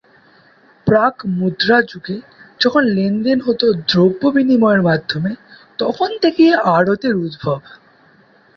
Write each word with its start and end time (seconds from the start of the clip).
প্রাক্-মুদ্রাযুগে, 0.87 2.17
যখন 2.59 2.83
লেনদেন 2.87 3.39
হতো 3.41 3.65
দ্রব্য 3.87 4.21
বিনিময়ের 4.27 4.81
মাধ্যমে, 4.81 5.31
তখন 5.79 6.09
থেকেই 6.21 6.53
আড়ত-এর 6.75 7.15
উদ্ভব। 7.17 7.59